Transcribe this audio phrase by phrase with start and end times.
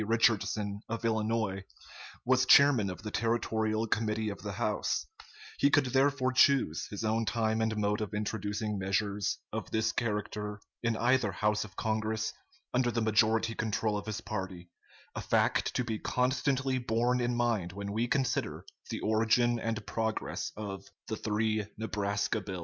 [0.03, 1.63] Richardson, of Illinois,
[2.25, 5.05] was chairman of the Territorial Committee of the House,
[5.59, 10.59] He could therefore choose his own time and mode of introducing measures of this character
[10.81, 12.33] in either house of Congress,
[12.73, 14.71] under the majority control of his party
[15.13, 20.51] a fact to be constantly borne in mind when we consider the origin and progress
[20.57, 22.59] of "the three Nebraska bills."